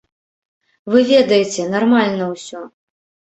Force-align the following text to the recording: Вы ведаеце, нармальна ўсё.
Вы 0.93 0.99
ведаеце, 1.11 1.67
нармальна 1.75 2.31
ўсё. 2.33 2.65